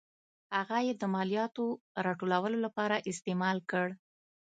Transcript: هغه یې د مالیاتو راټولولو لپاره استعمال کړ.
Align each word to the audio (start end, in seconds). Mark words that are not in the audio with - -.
هغه 0.57 0.77
یې 0.87 0.93
د 0.97 1.03
مالیاتو 1.13 1.65
راټولولو 2.05 2.57
لپاره 2.65 3.03
استعمال 3.11 3.57
کړ. 3.71 3.87